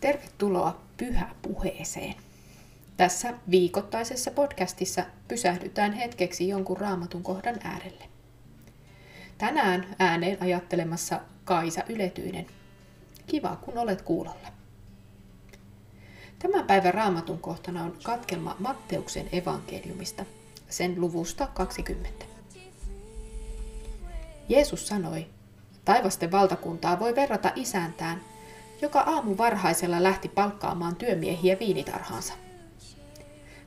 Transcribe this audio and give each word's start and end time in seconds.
Tervetuloa 0.00 0.80
pyhäpuheeseen. 0.96 2.14
Tässä 2.96 3.34
viikoittaisessa 3.50 4.30
podcastissa 4.30 5.04
pysähdytään 5.28 5.92
hetkeksi 5.92 6.48
jonkun 6.48 6.76
raamatun 6.76 7.22
kohdan 7.22 7.60
äärelle. 7.64 8.04
Tänään 9.38 9.96
ääneen 9.98 10.42
ajattelemassa 10.42 11.20
Kaisa 11.44 11.82
Yletyinen. 11.88 12.46
Kiva, 13.26 13.56
kun 13.56 13.78
olet 13.78 14.02
kuulolla. 14.02 14.48
Tämän 16.38 16.66
päivän 16.66 16.94
raamatun 16.94 17.38
kohtana 17.38 17.84
on 17.84 17.96
katkelma 18.02 18.56
Matteuksen 18.58 19.28
evankeliumista, 19.32 20.24
sen 20.68 21.00
luvusta 21.00 21.46
20. 21.46 22.24
Jeesus 24.48 24.88
sanoi, 24.88 25.26
taivasten 25.84 26.30
valtakuntaa 26.30 27.00
voi 27.00 27.14
verrata 27.14 27.52
isäntään, 27.56 28.20
joka 28.82 29.00
aamu 29.00 29.36
varhaisella 29.38 30.02
lähti 30.02 30.28
palkkaamaan 30.28 30.96
työmiehiä 30.96 31.58
viinitarhaansa. 31.58 32.34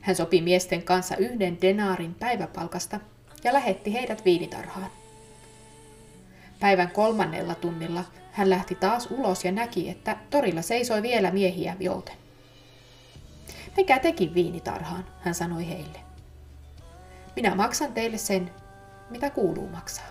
Hän 0.02 0.16
sopi 0.16 0.42
miesten 0.42 0.84
kanssa 0.84 1.16
yhden 1.16 1.62
denaarin 1.62 2.16
päiväpalkasta 2.16 3.00
ja 3.44 3.54
lähetti 3.54 3.94
heidät 3.94 4.26
viinitarhaan. 4.26 4.92
Päivän 6.60 6.92
kolmannella 6.92 7.56
tunnilla 7.56 8.04
hän 8.32 8.50
lähti 8.50 8.76
taas 8.76 9.08
ulos 9.12 9.46
ja 9.46 9.52
näki, 9.52 9.90
että 9.90 10.18
torilla 10.30 10.62
seisoi 10.62 11.02
vielä 11.02 11.32
miehiä 11.32 11.76
jouten. 11.80 12.16
Menkää 13.78 14.00
tekin 14.00 14.34
viinitarhaan, 14.34 15.06
hän 15.20 15.36
sanoi 15.36 15.68
heille. 15.68 16.00
Minä 17.36 17.56
maksan 17.56 17.94
teille 17.94 18.18
sen, 18.18 18.52
mitä 19.10 19.30
kuuluu 19.30 19.70
maksaa. 19.70 20.08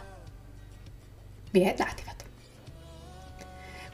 Miehet 1.53 1.81
lähtivät. 1.81 2.12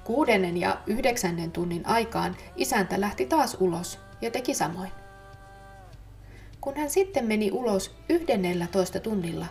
Kuudennen 0.09 0.57
ja 0.57 0.80
yhdeksännen 0.87 1.53
tunnin 1.53 1.87
aikaan 1.87 2.37
isäntä 2.57 3.01
lähti 3.01 3.27
taas 3.27 3.57
ulos 3.61 3.99
ja 4.21 4.30
teki 4.30 4.55
samoin. 4.55 4.91
Kun 6.60 6.77
hän 6.77 6.91
sitten 6.91 7.24
meni 7.24 7.51
ulos 7.52 7.96
yhdennellä 8.09 8.66
toista 8.66 9.01
tunnilla, 9.01 9.47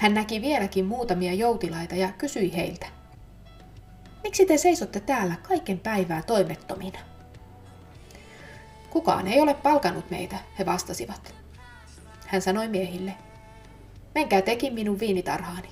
hän 0.00 0.14
näki 0.14 0.42
vieläkin 0.42 0.84
muutamia 0.84 1.32
joutilaita 1.34 1.94
ja 1.94 2.12
kysyi 2.12 2.56
heiltä. 2.56 2.86
Miksi 4.22 4.46
te 4.46 4.56
seisotte 4.56 5.00
täällä 5.00 5.34
kaiken 5.48 5.78
päivää 5.78 6.22
toimettomina? 6.22 6.98
Kukaan 8.90 9.28
ei 9.28 9.40
ole 9.40 9.54
palkanut 9.54 10.10
meitä, 10.10 10.36
he 10.58 10.66
vastasivat. 10.66 11.34
Hän 12.26 12.42
sanoi 12.42 12.68
miehille, 12.68 13.14
menkää 14.14 14.42
tekin 14.42 14.74
minun 14.74 15.00
viinitarhaani. 15.00 15.68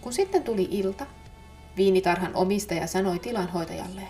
Kun 0.00 0.12
sitten 0.12 0.42
tuli 0.42 0.68
ilta, 0.70 1.06
viinitarhan 1.76 2.36
omistaja 2.36 2.86
sanoi 2.86 3.18
tilanhoitajalleen, 3.18 4.08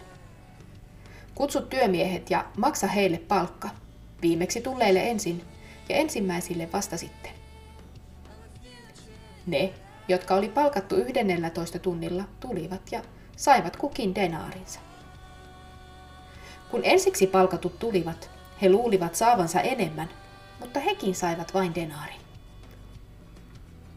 kutsu 1.35 1.61
työmiehet 1.61 2.31
ja 2.31 2.45
maksa 2.57 2.87
heille 2.87 3.19
palkka, 3.19 3.69
viimeksi 4.23 4.61
tulleille 4.61 5.11
ensin 5.11 5.45
ja 5.89 5.97
ensimmäisille 5.97 6.69
vasta 6.73 6.97
sitten. 6.97 7.33
Ne, 9.47 9.73
jotka 10.09 10.35
oli 10.35 10.49
palkattu 10.49 10.97
11 10.97 11.79
tunnilla, 11.79 12.25
tulivat 12.41 12.83
ja 12.91 13.03
saivat 13.37 13.77
kukin 13.77 14.15
denaarinsa. 14.15 14.81
Kun 16.71 16.81
ensiksi 16.85 17.27
palkatut 17.27 17.79
tulivat, 17.79 18.31
he 18.63 18.71
luulivat 18.71 19.15
saavansa 19.15 19.61
enemmän, 19.61 20.09
mutta 20.61 20.81
hekin 20.81 21.15
saivat 21.15 21.55
vain 21.55 21.75
denaarin. 21.75 22.21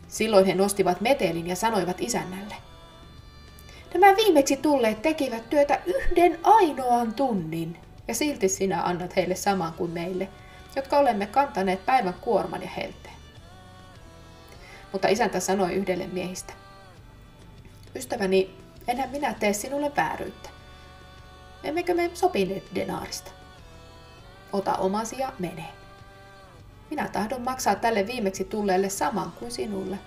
Silloin 0.08 0.46
he 0.46 0.56
nostivat 0.56 1.02
metelin 1.02 1.48
ja 1.48 1.56
sanoivat 1.56 2.02
isännälle. 2.02 2.56
Nämä 3.94 4.16
viimeksi 4.16 4.58
tulleet 4.58 5.02
tekivät 5.02 5.50
työtä 5.50 5.80
yhden 5.86 6.40
ainoan 6.44 7.14
tunnin, 7.14 7.78
ja 8.08 8.16
silti 8.16 8.50
sinä 8.50 8.84
annat 8.84 9.16
heille 9.16 9.36
saman 9.36 9.74
kuin 9.74 9.92
meille, 9.92 10.30
jotka 10.76 10.98
olemme 10.98 11.28
kantaneet 11.28 11.86
päivän 11.86 12.14
kuorman 12.14 12.62
ja 12.62 12.70
helteen. 12.70 13.16
Mutta 14.92 15.08
isäntä 15.08 15.40
sanoi 15.40 15.74
yhdelle 15.74 16.08
miehistä. 16.08 16.54
Ystäväni, 17.96 18.56
enhän 18.88 19.10
minä 19.10 19.34
tee 19.34 19.54
sinulle 19.54 19.92
vääryyttä. 19.98 20.50
Emmekö 21.64 21.94
me 21.94 22.12
sopineet 22.14 22.64
denaarista? 22.76 23.32
Ota 24.54 24.74
omasi 24.74 25.20
ja 25.20 25.34
mene. 25.40 25.66
Minä 26.90 27.08
tahdon 27.08 27.42
maksaa 27.42 27.76
tälle 27.76 28.08
viimeksi 28.08 28.44
tulleelle 28.44 28.90
saman 28.90 29.32
kuin 29.32 29.52
sinulle, 29.52 30.00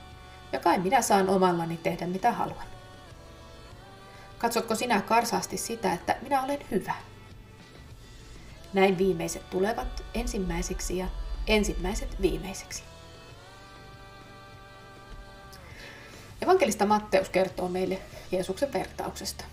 ja 0.53 0.61
kai 0.61 0.79
minä 0.79 1.03
saan 1.03 1.29
omallani 1.29 1.77
tehdä 1.77 2.07
mitä 2.07 2.33
haluan. 2.33 2.76
Katsotko 4.39 4.75
sinä 4.75 5.01
karsaasti 5.01 5.57
sitä, 5.57 5.93
että 5.93 6.17
minä 6.23 6.43
olen 6.43 6.59
hyvä? 6.71 6.95
Näin 8.73 8.99
viimeiset 8.99 9.51
tulevat 9.51 10.05
ensimmäisiksi 10.15 10.99
ja 10.99 11.07
ensimmäiset 11.47 12.23
viimeiseksi. 12.23 12.83
Evankelista 16.43 16.87
Matteus 16.87 17.29
kertoo 17.29 17.69
meille 17.69 17.99
Jeesuksen 18.33 18.73
vertauksesta. 18.73 19.45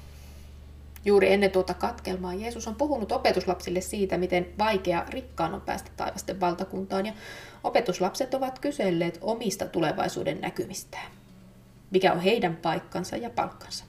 Juuri 1.05 1.33
ennen 1.33 1.51
tuota 1.51 1.73
katkelmaa 1.73 2.33
Jeesus 2.33 2.67
on 2.67 2.75
puhunut 2.75 3.11
opetuslapsille 3.11 3.81
siitä, 3.81 4.17
miten 4.17 4.53
vaikea 4.57 5.05
rikkaan 5.09 5.53
on 5.53 5.61
päästä 5.61 5.91
taivasten 5.97 6.39
valtakuntaan, 6.39 7.05
ja 7.05 7.13
opetuslapset 7.63 8.33
ovat 8.33 8.59
kyselleet 8.59 9.17
omista 9.22 9.66
tulevaisuuden 9.66 10.41
näkymistään. 10.41 11.11
Mikä 11.91 12.13
on 12.13 12.19
heidän 12.19 12.55
paikkansa 12.55 13.17
ja 13.17 13.29
palkkansa. 13.29 13.85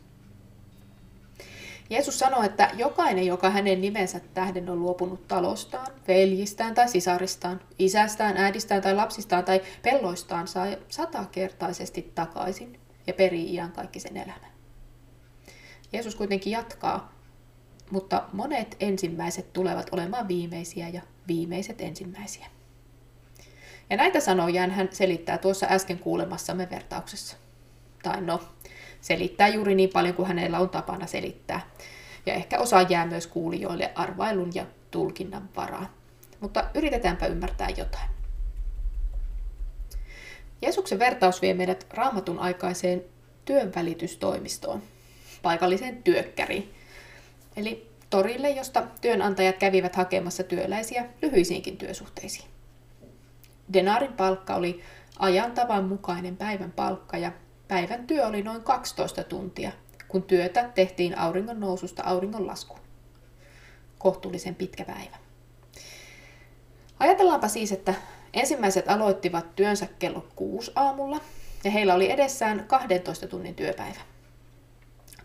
Jeesus 1.90 2.18
sanoi, 2.18 2.46
että 2.46 2.70
jokainen, 2.74 3.26
joka 3.26 3.50
hänen 3.50 3.80
nimensä 3.80 4.20
tähden 4.34 4.70
on 4.70 4.80
luopunut 4.80 5.28
talostaan, 5.28 5.86
veljistään 6.08 6.74
tai 6.74 6.88
sisaristaan, 6.88 7.60
isästään, 7.78 8.36
äidistään 8.36 8.82
tai 8.82 8.94
lapsistaan 8.94 9.44
tai 9.44 9.62
pelloistaan, 9.82 10.48
saa 10.48 10.66
satakertaisesti 10.88 12.12
takaisin 12.14 12.80
ja 13.06 13.12
perii 13.12 13.54
iän 13.54 13.72
kaikki 13.72 14.00
sen 14.00 14.16
elämän. 14.16 14.50
Jeesus 15.92 16.14
kuitenkin 16.14 16.50
jatkaa, 16.50 17.12
mutta 17.90 18.22
monet 18.32 18.76
ensimmäiset 18.80 19.52
tulevat 19.52 19.88
olemaan 19.92 20.28
viimeisiä 20.28 20.88
ja 20.88 21.02
viimeiset 21.28 21.80
ensimmäisiä. 21.80 22.46
Ja 23.90 23.96
näitä 23.96 24.20
sanoja 24.20 24.68
hän 24.68 24.88
selittää 24.92 25.38
tuossa 25.38 25.66
äsken 25.70 25.98
kuulemassamme 25.98 26.70
vertauksessa. 26.70 27.36
Tai 28.02 28.20
no, 28.20 28.40
selittää 29.04 29.48
juuri 29.48 29.74
niin 29.74 29.90
paljon 29.90 30.14
kuin 30.14 30.28
hänellä 30.28 30.58
on 30.58 30.68
tapana 30.68 31.06
selittää. 31.06 31.70
Ja 32.26 32.34
ehkä 32.34 32.58
osa 32.58 32.82
jää 32.82 33.06
myös 33.06 33.26
kuulijoille 33.26 33.92
arvailun 33.94 34.50
ja 34.54 34.66
tulkinnan 34.90 35.48
varaan. 35.56 35.88
Mutta 36.40 36.64
yritetäänpä 36.74 37.26
ymmärtää 37.26 37.68
jotain. 37.68 38.08
Jeesuksen 40.62 40.98
vertaus 40.98 41.42
vie 41.42 41.54
meidät 41.54 41.86
raamatun 41.90 42.38
aikaiseen 42.38 43.04
työnvälitystoimistoon, 43.44 44.82
paikalliseen 45.42 46.02
työkkäriin. 46.02 46.74
Eli 47.56 47.90
torille, 48.10 48.50
josta 48.50 48.82
työnantajat 49.00 49.56
kävivät 49.56 49.96
hakemassa 49.96 50.42
työläisiä 50.42 51.04
lyhyisiinkin 51.22 51.76
työsuhteisiin. 51.76 52.48
Denaarin 53.72 54.12
palkka 54.12 54.54
oli 54.54 54.82
ajan 55.18 55.52
tavan 55.52 55.84
mukainen 55.84 56.36
päivän 56.36 56.72
palkka 56.72 57.16
ja 57.18 57.32
päivän 57.74 58.06
työ 58.06 58.26
oli 58.26 58.42
noin 58.42 58.62
12 58.62 59.24
tuntia, 59.24 59.72
kun 60.08 60.22
työtä 60.22 60.70
tehtiin 60.74 61.18
auringon 61.18 61.60
noususta 61.60 62.02
auringon 62.02 62.46
laskuun. 62.46 62.80
Kohtuullisen 63.98 64.54
pitkä 64.54 64.84
päivä. 64.84 65.16
Ajatellaanpa 66.98 67.48
siis, 67.48 67.72
että 67.72 67.94
ensimmäiset 68.34 68.88
aloittivat 68.88 69.56
työnsä 69.56 69.86
kello 69.98 70.26
6 70.36 70.72
aamulla 70.74 71.20
ja 71.64 71.70
heillä 71.70 71.94
oli 71.94 72.10
edessään 72.10 72.64
12 72.68 73.26
tunnin 73.26 73.54
työpäivä. 73.54 74.00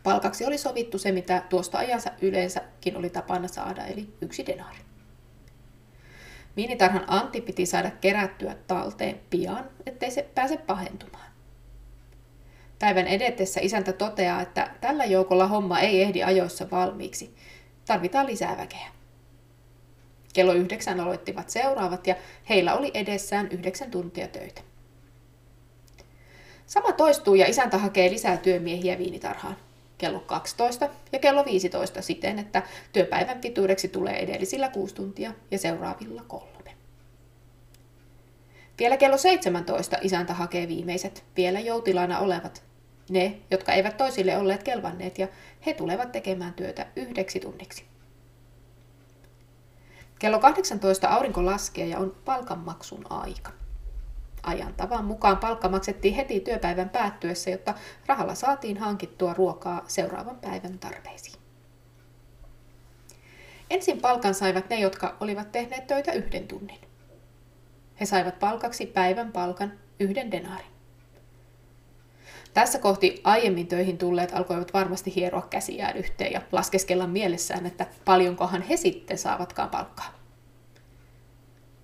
Palkaksi 0.04 0.46
oli 0.46 0.58
sovittu 0.58 0.98
se, 0.98 1.12
mitä 1.12 1.44
tuosta 1.50 1.78
ajansa 1.78 2.12
yleensäkin 2.22 2.98
oli 2.98 3.10
tapana 3.10 3.48
saada, 3.48 3.86
eli 3.86 4.14
yksi 4.22 4.46
denaari. 4.46 4.80
Viinitarhan 6.56 7.06
Antti 7.08 7.42
piti 7.42 7.66
saada 7.66 7.92
kerättyä 7.92 8.56
talteen 8.68 9.20
pian, 9.30 9.70
ettei 9.86 10.12
se 10.12 10.30
pääse 10.36 10.58
pahentumaan. 10.58 11.29
Päivän 12.80 13.08
edetessä 13.08 13.60
isäntä 13.64 13.94
toteaa, 13.94 14.42
että 14.42 14.72
tällä 14.82 15.06
joukolla 15.06 15.48
homma 15.48 15.80
ei 15.80 16.02
ehdi 16.02 16.24
ajoissa 16.24 16.68
valmiiksi. 16.72 17.36
Tarvitaan 17.86 18.28
lisää 18.28 18.58
väkeä. 18.58 18.88
Kello 20.34 20.54
yhdeksän 20.54 21.00
aloittivat 21.00 21.50
seuraavat 21.50 22.08
ja 22.08 22.16
heillä 22.50 22.76
oli 22.76 22.92
edessään 22.94 23.48
yhdeksän 23.52 23.92
tuntia 23.92 24.28
töitä. 24.28 24.62
Sama 26.66 26.92
toistuu 26.92 27.36
ja 27.36 27.48
isäntä 27.48 27.78
hakee 27.78 28.12
lisää 28.12 28.38
työmiehiä 28.38 28.98
viinitarhaan 28.98 29.58
kello 29.98 30.20
12 30.20 30.90
ja 31.12 31.20
kello 31.20 31.46
15 31.46 32.02
siten, 32.02 32.40
että 32.40 32.64
työpäivän 32.94 33.40
pituudeksi 33.40 33.88
tulee 33.88 34.20
edellisillä 34.20 34.70
6 34.70 34.96
tuntia 34.96 35.34
ja 35.52 35.58
seuraavilla 35.58 36.24
kolme. 36.28 36.76
Vielä 38.80 38.98
kello 38.98 39.18
17 39.18 39.98
isäntä 40.02 40.34
hakee 40.34 40.68
viimeiset, 40.68 41.24
vielä 41.38 41.60
joutilaana 41.60 42.20
olevat, 42.20 42.64
Ne, 43.10 43.40
jotka 43.52 43.74
eivät 43.74 43.98
toisille 43.98 44.38
olleet 44.38 44.64
kelvanneet 44.64 45.18
ja 45.18 45.28
he 45.66 45.74
tulevat 45.74 46.12
tekemään 46.12 46.54
työtä 46.54 46.88
yhdeksi 46.96 47.40
tunniksi. 47.40 47.86
Kello 50.20 50.40
18 50.40 51.08
aurinko 51.08 51.46
laskee 51.46 51.88
ja 51.88 51.98
on 51.98 52.16
palkanmaksun 52.26 53.12
aika. 53.12 53.52
Ajan 54.44 54.74
tavan 54.74 55.06
mukaan 55.06 55.38
palkka 55.38 55.70
maksettiin 55.70 56.14
heti 56.14 56.40
työpäivän 56.40 56.90
päättyessä, 56.90 57.50
jotta 57.50 57.74
rahalla 58.06 58.36
saatiin 58.36 58.78
hankittua 58.78 59.34
ruokaa 59.34 59.84
seuraavan 59.88 60.38
päivän 60.38 60.80
tarpeisiin. 60.80 61.40
Ensin 63.70 64.02
palkan 64.02 64.34
saivat 64.34 64.70
ne, 64.70 64.80
jotka 64.80 65.18
olivat 65.20 65.52
tehneet 65.52 65.88
töitä 65.88 66.12
yhden 66.12 66.48
tunnin. 66.48 66.80
He 68.00 68.06
saivat 68.06 68.40
palkaksi 68.40 68.86
päivän 68.86 69.32
palkan 69.32 69.80
yhden 70.00 70.32
denaarin. 70.32 70.79
Tässä 72.54 72.80
kohti 72.80 73.22
aiemmin 73.24 73.68
töihin 73.68 73.98
tulleet 73.98 74.34
alkoivat 74.34 74.74
varmasti 74.74 75.16
hieroa 75.16 75.48
käsiään 75.50 75.98
yhteen 75.98 76.32
ja 76.32 76.42
laskeskella 76.52 77.08
mielessään, 77.08 77.66
että 77.66 77.86
paljonkohan 78.06 78.62
he 78.62 78.78
sitten 78.78 79.18
saavatkaan 79.18 79.70
palkkaa. 79.70 80.20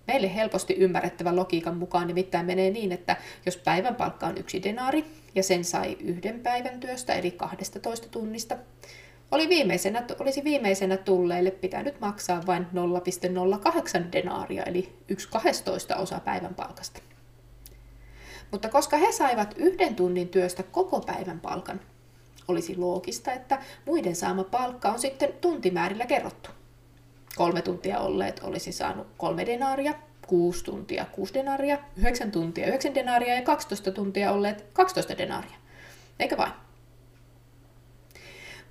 Meille 0.07 0.35
helposti 0.35 0.73
ymmärrettävä 0.73 1.35
logiikan 1.35 1.77
mukaan 1.77 2.07
nimittäin 2.07 2.45
menee 2.45 2.71
niin, 2.71 2.91
että 2.91 3.17
jos 3.45 3.57
päivän 3.57 3.95
palkka 3.95 4.27
on 4.27 4.37
yksi 4.37 4.63
denaari 4.63 5.05
ja 5.35 5.43
sen 5.43 5.65
sai 5.65 5.97
yhden 5.99 6.39
päivän 6.39 6.79
työstä 6.79 7.13
eli 7.13 7.31
12 7.31 8.09
tunnista, 8.09 8.57
oli 9.31 9.49
viimeisenä, 9.49 10.03
olisi 10.19 10.43
viimeisenä 10.43 10.97
tulleille 10.97 11.51
pitänyt 11.51 11.99
maksaa 11.99 12.45
vain 12.45 12.67
0,08 12.73 14.11
denaaria 14.11 14.63
eli 14.63 14.95
1 15.07 15.29
12 15.29 15.95
osa 15.95 16.19
päivän 16.19 16.55
palkasta. 16.55 16.99
Mutta 18.51 18.69
koska 18.69 18.97
he 18.97 19.11
saivat 19.11 19.53
yhden 19.57 19.95
tunnin 19.95 20.29
työstä 20.29 20.63
koko 20.63 20.99
päivän 20.99 21.39
palkan, 21.39 21.81
olisi 22.47 22.77
loogista, 22.77 23.31
että 23.31 23.61
muiden 23.85 24.15
saama 24.15 24.43
palkka 24.43 24.89
on 24.89 24.99
sitten 24.99 25.33
tuntimäärillä 25.41 26.05
kerrottu. 26.05 26.49
Kolme 27.35 27.61
tuntia 27.61 27.99
olleet 27.99 28.39
olisi 28.43 28.71
saanut 28.71 29.07
kolme 29.17 29.45
denaaria, 29.45 29.93
kuusi 30.27 30.63
tuntia 30.63 31.05
kuusi 31.05 31.33
denaaria, 31.33 31.77
yhdeksän 31.97 32.31
tuntia 32.31 32.67
yhdeksän 32.67 32.95
denaaria 32.95 33.35
ja 33.35 33.41
12 33.41 33.91
tuntia 33.91 34.31
olleet 34.31 34.65
12 34.73 35.17
denaaria. 35.17 35.57
Eikä 36.19 36.37
vain? 36.37 36.51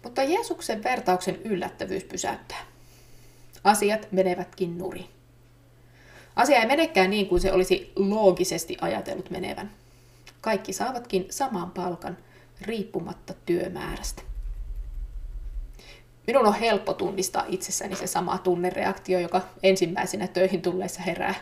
Mutta 0.03 0.23
Jeesuksen 0.23 0.85
vertauksen 0.85 1.43
yllättävyys 1.43 2.05
pysäyttää. 2.05 2.65
Asiat 3.65 4.09
menevätkin 4.13 4.79
nurin. 4.79 5.14
Asia 6.37 6.59
ei 6.59 6.67
menekään 6.67 7.11
niin 7.11 7.27
kuin 7.27 7.41
se 7.41 7.53
olisi 7.53 7.93
loogisesti 7.97 8.77
ajatellut 8.81 9.31
menevän. 9.31 9.71
Kaikki 10.41 10.73
saavatkin 10.73 11.27
saman 11.31 11.71
palkan 11.71 12.17
riippumatta 12.61 13.35
työmäärästä. 13.47 14.23
Minun 16.27 16.47
on 16.47 16.55
helppo 16.55 16.93
tunnistaa 16.93 17.45
itsessäni 17.49 17.97
se 17.97 18.07
sama 18.07 18.39
tunnereaktio, 18.39 19.19
joka 19.19 19.41
ensimmäisenä 19.63 20.27
töihin 20.27 20.63
tulleessa 20.63 21.03
herää. 21.03 21.35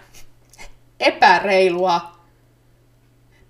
Epäreilua! 1.00 2.12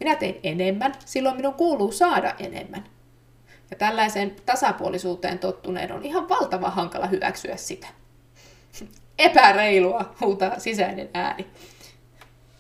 Minä 0.01 0.17
tein 0.17 0.41
enemmän, 0.43 0.95
silloin 1.05 1.37
minun 1.37 1.55
kuuluu 1.55 1.93
saada 1.93 2.35
enemmän. 2.39 2.85
Ja 3.71 3.77
tällaiseen 3.77 4.37
tasapuolisuuteen 4.47 5.39
tottuneen 5.39 5.93
on 5.93 6.05
ihan 6.05 6.29
valtava 6.29 6.71
hankala 6.71 7.07
hyväksyä 7.07 7.57
sitä. 7.57 7.87
Epäreilua, 9.19 10.15
huutaa 10.21 10.59
sisäinen 10.59 11.11
ääni. 11.15 11.47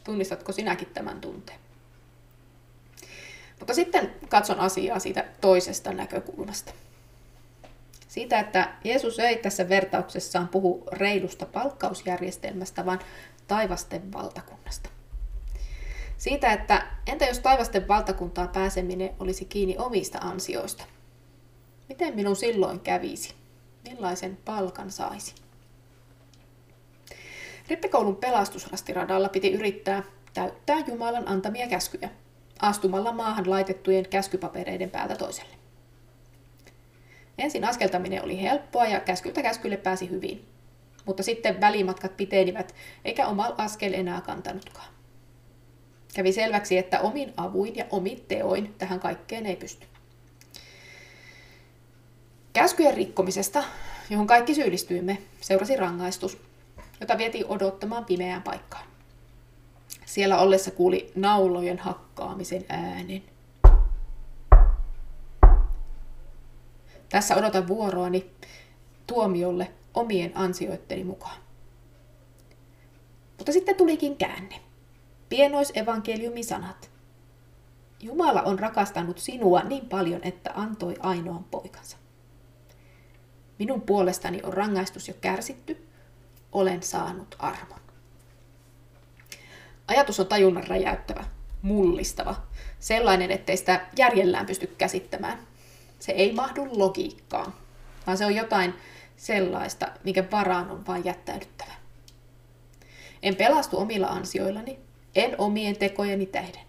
Tunnistatko 0.04 0.52
sinäkin 0.52 0.88
tämän 0.94 1.20
tunteen? 1.20 1.58
Mutta 3.58 3.74
sitten 3.74 4.14
katson 4.28 4.60
asiaa 4.60 4.98
siitä 4.98 5.24
toisesta 5.40 5.92
näkökulmasta. 5.92 6.72
Siitä, 8.08 8.40
että 8.40 8.72
Jeesus 8.84 9.18
ei 9.18 9.36
tässä 9.36 9.68
vertauksessaan 9.68 10.48
puhu 10.48 10.82
reilusta 10.92 11.46
palkkausjärjestelmästä, 11.46 12.86
vaan 12.86 13.00
taivasten 13.48 14.12
valtakunnasta. 14.12 14.90
Siitä, 16.18 16.52
että 16.52 16.86
entä 17.06 17.24
jos 17.24 17.38
taivasten 17.38 17.88
valtakuntaan 17.88 18.48
pääseminen 18.48 19.10
olisi 19.20 19.44
kiinni 19.44 19.76
omista 19.78 20.18
ansioista? 20.18 20.84
Miten 21.88 22.14
minun 22.14 22.36
silloin 22.36 22.80
kävisi? 22.80 23.34
Millaisen 23.88 24.38
palkan 24.44 24.90
saisi? 24.90 25.34
Rippikoulun 27.68 28.16
pelastusrastiradalla 28.16 29.28
piti 29.28 29.52
yrittää 29.52 30.02
täyttää 30.34 30.76
Jumalan 30.86 31.28
antamia 31.28 31.68
käskyjä, 31.68 32.10
astumalla 32.60 33.12
maahan 33.12 33.50
laitettujen 33.50 34.08
käskypapereiden 34.08 34.90
päältä 34.90 35.16
toiselle. 35.16 35.54
Ensin 37.38 37.64
askeltaminen 37.64 38.24
oli 38.24 38.42
helppoa 38.42 38.86
ja 38.86 39.00
käskyltä 39.00 39.42
käskylle 39.42 39.76
pääsi 39.76 40.10
hyvin, 40.10 40.44
mutta 41.04 41.22
sitten 41.22 41.60
välimatkat 41.60 42.16
pitenivät 42.16 42.74
eikä 43.04 43.26
oma 43.26 43.54
askel 43.58 43.92
enää 43.92 44.20
kantanutkaan. 44.20 44.92
Kävi 46.14 46.32
selväksi, 46.32 46.78
että 46.78 47.00
omin 47.00 47.32
avuin 47.36 47.76
ja 47.76 47.84
omin 47.90 48.24
teoin 48.28 48.74
tähän 48.78 49.00
kaikkeen 49.00 49.46
ei 49.46 49.56
pysty. 49.56 49.86
Käskyjen 52.52 52.94
rikkomisesta, 52.94 53.64
johon 54.10 54.26
kaikki 54.26 54.54
syyllistyimme, 54.54 55.18
seurasi 55.40 55.76
rangaistus, 55.76 56.38
jota 57.02 57.18
vietiin 57.18 57.46
odottamaan 57.48 58.04
pimeään 58.04 58.42
paikkaan. 58.42 58.84
Siellä 60.06 60.38
ollessa 60.38 60.70
kuuli 60.70 61.12
naulojen 61.14 61.78
hakkaamisen 61.78 62.64
äänen. 62.68 63.22
Tässä 67.08 67.36
odotan 67.36 67.68
vuoroani 67.68 68.30
tuomiolle 69.06 69.72
omien 69.94 70.32
ansioitteni 70.34 71.04
mukaan. 71.04 71.36
Mutta 73.38 73.52
sitten 73.52 73.76
tulikin 73.76 74.16
käänne. 74.16 74.60
Pienoisevankeliumin 75.28 76.44
sanat. 76.44 76.90
Jumala 78.00 78.42
on 78.42 78.58
rakastanut 78.58 79.18
sinua 79.18 79.60
niin 79.60 79.88
paljon, 79.88 80.20
että 80.22 80.50
antoi 80.54 80.94
ainoan 81.00 81.44
poikansa. 81.44 81.96
Minun 83.58 83.80
puolestani 83.80 84.40
on 84.42 84.52
rangaistus 84.52 85.08
jo 85.08 85.14
kärsitty, 85.20 85.91
olen 86.52 86.82
saanut 86.82 87.36
armon. 87.38 87.80
Ajatus 89.88 90.20
on 90.20 90.26
tajunnan 90.26 90.66
räjäyttävä, 90.66 91.24
mullistava, 91.62 92.34
sellainen, 92.80 93.30
ettei 93.30 93.56
sitä 93.56 93.86
järjellään 93.96 94.46
pysty 94.46 94.66
käsittämään. 94.78 95.38
Se 95.98 96.12
ei 96.12 96.32
mahdu 96.32 96.68
logiikkaan, 96.72 97.54
vaan 98.06 98.18
se 98.18 98.26
on 98.26 98.34
jotain 98.34 98.74
sellaista, 99.16 99.88
mikä 100.04 100.24
varaan 100.30 100.70
on 100.70 100.86
vain 100.86 101.04
jättäydyttävä. 101.04 101.72
En 103.22 103.36
pelastu 103.36 103.78
omilla 103.78 104.06
ansioillani, 104.06 104.78
en 105.14 105.34
omien 105.38 105.76
tekojeni 105.76 106.26
tähden. 106.26 106.62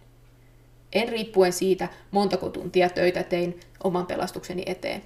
En 0.93 1.09
riippuen 1.09 1.53
siitä, 1.53 1.89
montako 2.11 2.49
tuntia 2.49 2.89
töitä 2.89 3.23
tein 3.23 3.59
oman 3.83 4.05
pelastukseni 4.05 4.63
eteen, 4.65 5.03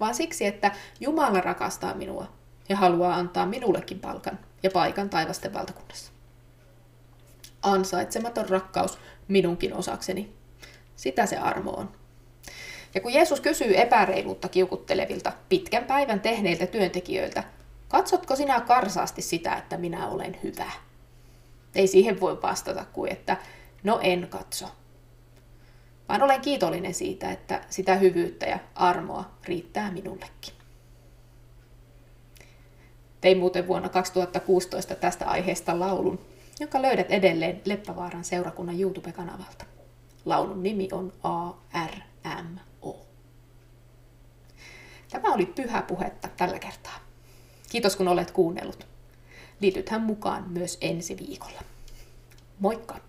vaan 0.00 0.14
siksi, 0.14 0.46
että 0.46 0.72
Jumala 1.00 1.40
rakastaa 1.40 1.94
minua 1.94 2.26
ja 2.68 2.76
haluaa 2.76 3.14
antaa 3.14 3.46
minullekin 3.46 4.00
palkan 4.00 4.38
ja 4.62 4.70
paikan 4.70 5.10
taivasten 5.10 5.54
valtakunnassa. 5.54 6.12
Ansaitsematon 7.62 8.48
rakkaus 8.48 8.98
minunkin 9.28 9.74
osakseni. 9.74 10.32
Sitä 10.96 11.26
se 11.26 11.36
armo 11.36 11.70
on. 11.70 11.92
Ja 12.94 13.00
kun 13.00 13.12
Jeesus 13.12 13.40
kysyy 13.40 13.80
epäreiluutta 13.80 14.48
kiukuttelevilta, 14.48 15.32
pitkän 15.48 15.84
päivän 15.84 16.20
tehneiltä 16.20 16.66
työntekijöiltä, 16.66 17.44
katsotko 17.88 18.36
sinä 18.36 18.60
karsaasti 18.60 19.22
sitä, 19.22 19.54
että 19.54 19.76
minä 19.76 20.08
olen 20.08 20.38
hyvä? 20.42 20.70
Ei 21.74 21.86
siihen 21.86 22.20
voi 22.20 22.42
vastata 22.42 22.84
kuin, 22.92 23.12
että 23.12 23.36
no 23.82 24.00
en 24.02 24.28
katso. 24.30 24.66
Vaan 26.08 26.22
olen 26.22 26.40
kiitollinen 26.40 26.94
siitä, 26.94 27.30
että 27.30 27.60
sitä 27.70 27.94
hyvyyttä 27.94 28.46
ja 28.46 28.58
armoa 28.74 29.30
riittää 29.44 29.90
minullekin. 29.90 30.57
Tein 33.20 33.38
muuten 33.38 33.66
vuonna 33.66 33.88
2016 33.88 34.94
tästä 34.94 35.26
aiheesta 35.26 35.80
laulun, 35.80 36.18
jonka 36.60 36.82
löydät 36.82 37.10
edelleen 37.10 37.62
Leppävaaran 37.64 38.24
seurakunnan 38.24 38.80
YouTube-kanavalta. 38.80 39.64
Laulun 40.24 40.62
nimi 40.62 40.88
on 40.92 41.12
ARMO. 41.22 43.06
Tämä 45.10 45.34
oli 45.34 45.46
pyhä 45.46 45.82
puhetta 45.82 46.28
tällä 46.36 46.58
kertaa. 46.58 46.98
Kiitos 47.70 47.96
kun 47.96 48.08
olet 48.08 48.30
kuunnellut. 48.30 48.86
Liitythän 49.60 50.02
mukaan 50.02 50.50
myös 50.50 50.78
ensi 50.80 51.16
viikolla. 51.16 51.60
Moikka! 52.58 53.07